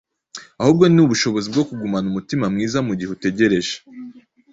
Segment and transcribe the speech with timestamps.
[0.61, 3.75] ahubwo ni ubushobozi bwo kugumana umutima mwiza mu gihe utegereje.